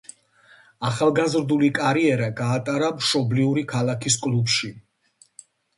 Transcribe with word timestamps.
ახალგაზრდული 0.89 1.69
კარიერა 1.81 2.31
გაატარა 2.41 2.91
მშობლიური 2.97 3.69
ქალაქის 3.77 4.21
კლუბში. 4.27 4.77